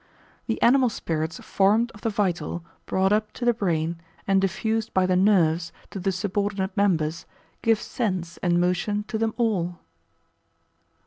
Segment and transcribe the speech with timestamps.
[0.47, 5.05] The animal spirits formed of the vital, brought up to the brain, and diffused by
[5.05, 7.27] the nerves, to the subordinate members,
[7.61, 9.77] give sense and motion to them all.